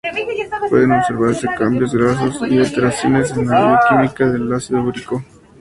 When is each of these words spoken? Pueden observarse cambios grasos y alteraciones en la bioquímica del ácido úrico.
Pueden 0.71 0.91
observarse 0.93 1.45
cambios 1.55 1.93
grasos 1.93 2.41
y 2.49 2.57
alteraciones 2.57 3.29
en 3.37 3.45
la 3.47 3.67
bioquímica 3.77 4.25
del 4.31 4.51
ácido 4.51 4.81
úrico. 4.81 5.23